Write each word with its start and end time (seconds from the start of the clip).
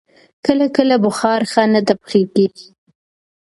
کله 0.45 0.65
کله 0.75 0.95
بخار 1.05 1.41
ښه 1.51 1.63
نه 1.73 1.81
تبخیر 1.89 2.25
کېږي. 2.35 2.67